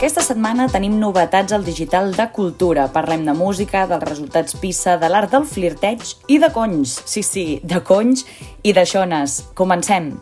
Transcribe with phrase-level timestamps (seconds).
[0.00, 2.86] Aquesta setmana tenim novetats al digital de cultura.
[2.88, 6.00] Parlem de música, dels resultats PISA, de l'art del flirteig
[6.32, 6.94] i de conys.
[7.04, 8.24] Sí, sí, de conys
[8.64, 9.34] i de xones.
[9.52, 10.14] Comencem.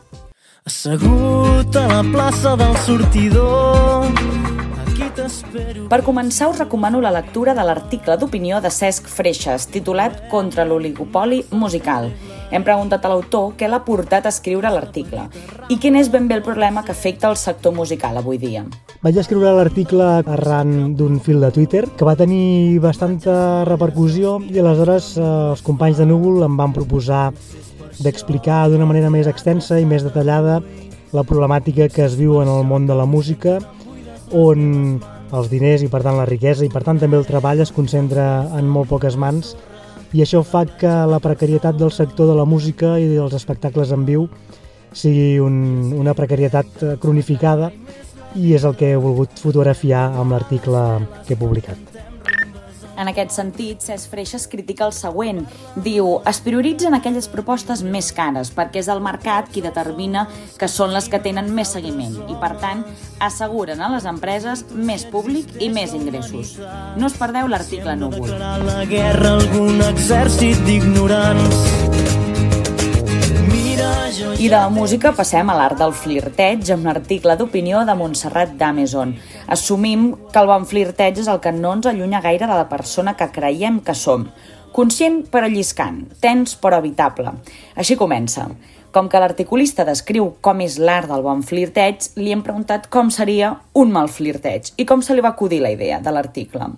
[0.67, 4.11] Assegut a la plaça del sortidor
[5.89, 11.45] per començar, us recomano la lectura de l'article d'opinió de Cesc Freixas, titulat Contra l'oligopoli
[11.55, 12.11] musical.
[12.51, 15.31] Hem preguntat a l'autor què l'ha portat a escriure l'article
[15.71, 18.67] i quin és ben bé el problema que afecta el sector musical avui dia.
[18.99, 25.13] Vaig escriure l'article arran d'un fil de Twitter que va tenir bastanta repercussió i aleshores
[25.15, 27.29] eh, els companys de Núvol em van proposar
[28.03, 30.57] d'explicar d'una manera més extensa i més detallada
[31.15, 33.61] la problemàtica que es viu en el món de la música
[34.35, 34.99] on
[35.31, 38.49] els diners i per tant la riquesa i per tant també el treball es concentra
[38.59, 39.55] en molt poques mans.
[40.11, 44.09] I això fa que la precarietat del sector de la música i dels espectacles en
[44.11, 44.27] viu
[44.91, 47.71] sigui un, una precarietat cronificada
[48.37, 50.85] i és el que he volgut fotografiar amb l'article
[51.27, 51.99] que he publicat.
[52.99, 55.45] En aquest sentit, Cesc Freixas critica el següent.
[55.85, 60.27] Diu, es prioritzen aquelles propostes més cares perquè és el mercat qui determina
[60.59, 62.83] que són les que tenen més seguiment i, per tant,
[63.23, 66.57] asseguren a les empreses més públic i més ingressos.
[66.99, 68.35] No us perdeu l'article núvol.
[68.67, 72.08] La guerra algun exèrcit d'ignorants
[74.39, 79.17] i de la música passem a l'art del flirteig amb l'article d'opinió de Montserrat d'Amazon.
[79.51, 83.17] Assumim que el bon flirteig és el que no ens allunya gaire de la persona
[83.19, 84.29] que creiem que som.
[84.71, 87.35] Conscient però lliscant, tens però evitable.
[87.75, 88.47] Així comença.
[88.95, 93.57] Com que l'articulista descriu com és l'art del bon flirteig, li hem preguntat com seria
[93.75, 96.77] un mal flirteig i com se li va acudir la idea de l'article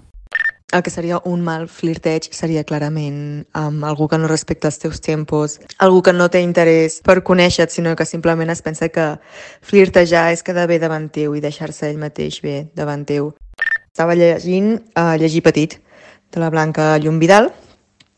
[0.73, 5.01] el que seria un mal flirteig seria clarament amb algú que no respecta els teus
[5.03, 9.07] tempos, algú que no té interès per conèixer-te, sinó que simplement es pensa que
[9.67, 13.33] flirtejar és quedar bé davant teu i deixar-se ell mateix bé davant teu.
[13.91, 15.81] Estava llegint uh, Llegir Petit,
[16.31, 17.51] de la Blanca Llum Vidal,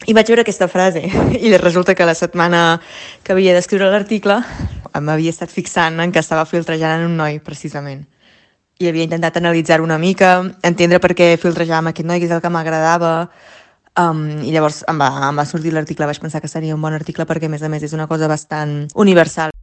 [0.06, 1.06] i vaig veure aquesta frase
[1.46, 2.80] i resulta que la setmana
[3.22, 4.42] que havia d'escriure l'article
[5.00, 8.04] m'havia estat fixant en que estava filtrejant en un noi, precisament
[8.82, 10.34] i havia intentat analitzar una mica,
[10.66, 13.12] entendre per què filtrejar amb aquest noi, que és el que m'agradava,
[14.02, 16.96] um, i llavors em va, em va sortir l'article, vaig pensar que seria un bon
[16.96, 19.54] article perquè, a més a més, és una cosa bastant universal.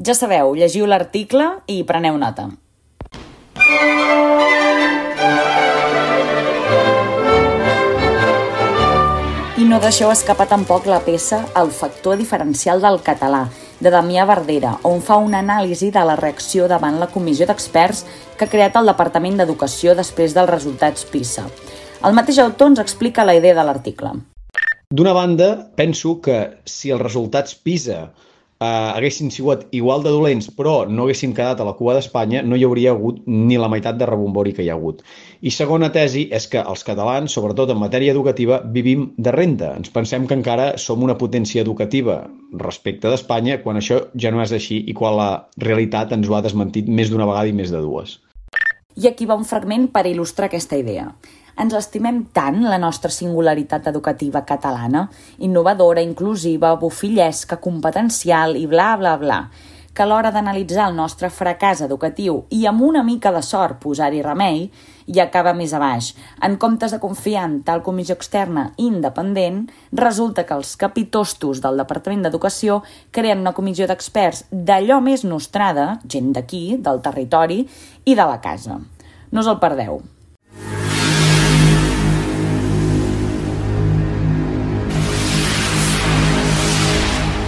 [0.00, 2.50] Ja sabeu, llegiu l'article i preneu nota.
[9.60, 13.42] I no deixeu escapar tampoc la peça El factor diferencial del català,
[13.80, 18.04] de Damià Verdera, on fa una anàlisi de la reacció davant la comissió d'experts
[18.36, 21.46] que ha creat el Departament d'Educació després dels resultats PISA.
[22.04, 24.12] El mateix autor ens explica la idea de l'article.
[24.90, 28.10] D'una banda, penso que si els resultats PISA
[28.60, 32.56] eh, haguessin sigut igual de dolents però no haguéssim quedat a la cua d'Espanya, no
[32.56, 35.02] hi hauria hagut ni la meitat de rebombori que hi ha hagut.
[35.40, 39.74] I segona tesi és que els catalans, sobretot en matèria educativa, vivim de renta.
[39.80, 42.22] Ens pensem que encara som una potència educativa
[42.60, 46.44] respecte d'Espanya quan això ja no és així i quan la realitat ens ho ha
[46.44, 48.18] desmentit més d'una vegada i més de dues.
[49.00, 51.06] I aquí va un fragment per il·lustrar aquesta idea.
[51.60, 55.02] Ens estimem tant la nostra singularitat educativa catalana,
[55.44, 59.40] innovadora, inclusiva, bufillesca, competencial i bla, bla, bla,
[59.92, 64.22] que a l'hora d'analitzar el nostre fracàs educatiu i amb una mica de sort posar-hi
[64.24, 64.62] remei,
[65.10, 66.12] i acaba més a baix.
[66.46, 72.24] En comptes de confiar en tal comissió externa independent, resulta que els capitostos del Departament
[72.24, 72.78] d'Educació
[73.10, 77.60] creen una comissió d'experts d'allò més nostrada, gent d'aquí, del territori
[78.06, 78.78] i de la casa.
[79.30, 80.00] No us el perdeu.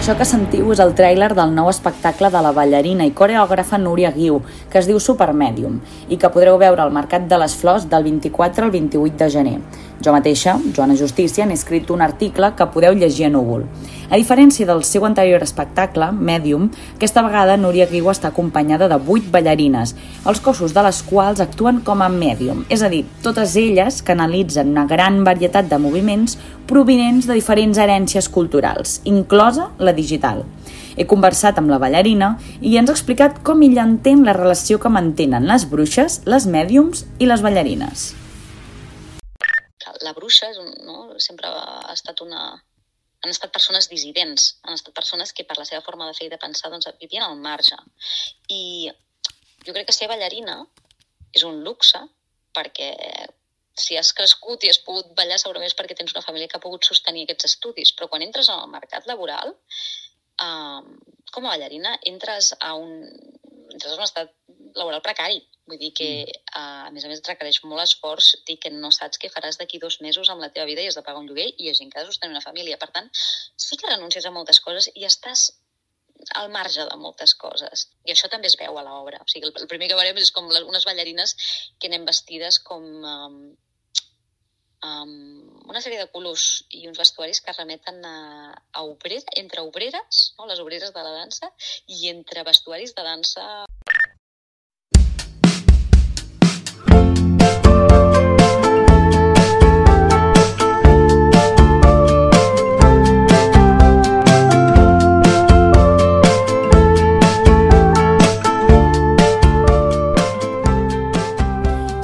[0.03, 4.09] Això que sentiu és el tràiler del nou espectacle de la ballarina i coreògrafa Núria
[4.11, 5.77] Guiu, que es diu Supermedium,
[6.11, 9.55] i que podreu veure al Mercat de les Flors del 24 al 28 de gener.
[10.03, 13.61] Jo mateixa, Joana Justícia, n'he escrit un article que podeu llegir a Núvol.
[14.11, 16.65] A diferència del seu anterior espectacle, Medium,
[16.97, 19.93] aquesta vegada Núria Guiu està acompanyada de vuit ballarines,
[20.27, 24.73] els cossos de les quals actuen com a medium, és a dir, totes elles canalitzen
[24.73, 26.35] una gran varietat de moviments
[26.67, 30.43] provinents de diferents herències culturals, inclosa la digital.
[30.97, 34.91] He conversat amb la ballarina i ens ha explicat com ella entén la relació que
[34.91, 38.11] mantenen les bruixes, les mèdiums i les ballarines.
[40.03, 40.97] La bruixa és un, no?
[41.23, 42.43] sempre ha estat una,
[43.23, 46.33] han estat persones dissidents, han estat persones que per la seva forma de fer i
[46.33, 47.77] de pensar doncs, vivien al marge.
[48.51, 48.91] I
[49.63, 50.57] jo crec que ser ballarina
[51.33, 52.01] és un luxe
[52.53, 52.91] perquè
[53.79, 56.65] si has crescut i has pogut ballar segurament és perquè tens una família que ha
[56.65, 59.55] pogut sostenir aquests estudis, però quan entres al mercat laboral,
[60.45, 60.81] eh,
[61.33, 62.93] com a ballarina, entres a un,
[63.71, 64.35] entres a un estat
[64.75, 65.41] laboral precari.
[65.69, 68.91] Vull dir que, uh, a més a més, et requereix molt esforç dir que no
[68.91, 71.29] saps què faràs d'aquí dos mesos amb la teva vida i has de pagar un
[71.29, 72.79] lloguer i hi ha gent que ha de sostenir una família.
[72.81, 73.07] Per tant,
[73.67, 75.51] sí que renuncies a moltes coses i estàs
[76.39, 77.87] al marge de moltes coses.
[78.07, 79.19] I això també es veu a l'obra.
[79.23, 81.35] O sigui, el, el primer que veurem és com les, unes ballarines
[81.79, 82.89] que anem vestides com...
[83.13, 83.39] Um,
[84.83, 85.13] um,
[85.71, 88.17] una sèrie de colors i uns vestuaris que remeten a,
[88.51, 90.47] a obrera, entre obreres, no?
[90.49, 91.51] les obreres de la dansa,
[91.87, 93.47] i entre vestuaris de dansa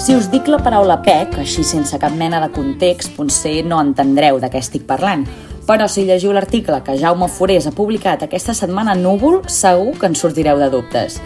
[0.09, 4.39] Si us dic la paraula PEC, així sense cap mena de context, potser no entendreu
[4.41, 5.21] de què estic parlant.
[5.67, 10.09] Però si llegiu l'article que Jaume Forés ha publicat aquesta setmana a Núvol, segur que
[10.09, 11.19] en sortireu de dubtes.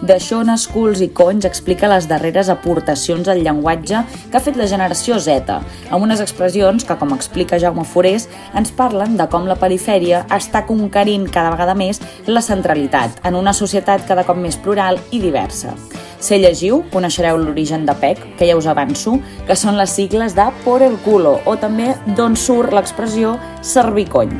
[0.00, 5.20] Deixona, Schools i Conys explica les darreres aportacions al llenguatge que ha fet la generació
[5.20, 5.60] Z,
[5.92, 10.64] amb unes expressions que, com explica Jaume Forés, ens parlen de com la perifèria està
[10.64, 15.76] conquerint cada vegada més la centralitat en una societat cada cop més plural i diversa.
[16.20, 19.14] Si llegiu, coneixereu l'origen de PEC, que ja us avanço,
[19.48, 24.34] que són les sigles de por el culo, o també d'on surt l'expressió servicony.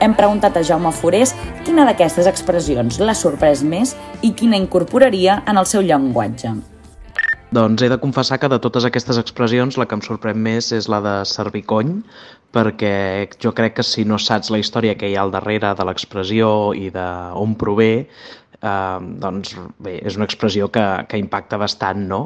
[0.00, 1.34] Hem preguntat a Jaume Forés
[1.64, 3.92] quina d'aquestes expressions l'ha sorprès més
[4.24, 6.54] i quina incorporaria en el seu llenguatge.
[7.56, 10.88] Doncs he de confessar que de totes aquestes expressions la que em sorprèn més és
[10.92, 12.00] la de servicony,
[12.56, 15.84] perquè jo crec que si no saps la història que hi ha al darrere de
[15.84, 18.08] l'expressió i d'on prové,
[18.66, 22.22] eh, doncs bé, és una expressió que, que impacta bastant, no?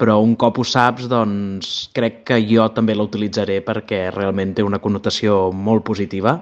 [0.00, 4.64] Però un cop ho saps, doncs crec que jo també la utilitzaré perquè realment té
[4.66, 6.38] una connotació molt positiva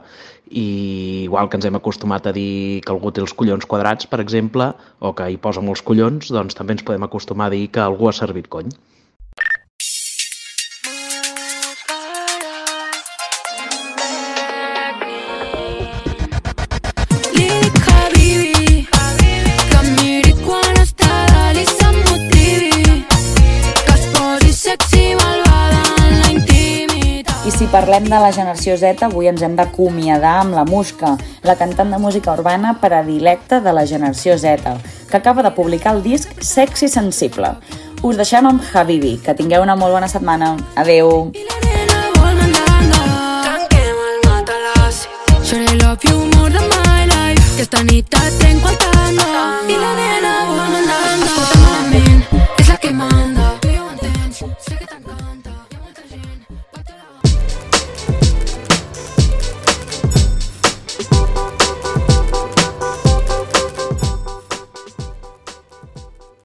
[0.51, 4.21] i igual que ens hem acostumat a dir que algú té els collons quadrats, per
[4.23, 7.83] exemple, o que hi posa molts collons, doncs també ens podem acostumar a dir que
[7.85, 8.73] algú ha servit cony.
[27.71, 31.15] Parlem de la generació Z, avui ens hem d'acomiadar amb la Musca,
[31.47, 34.75] la cantant de música urbana predilecta de la generació Z,
[35.11, 37.55] que acaba de publicar el disc Sexy Sensible.
[38.03, 40.57] Us deixem amb Habibi, que tingueu una molt bona setmana.
[40.75, 41.31] Adeu!
[46.71, 48.07] My life Que esta nit
[48.39, 48.90] tengo al tango I la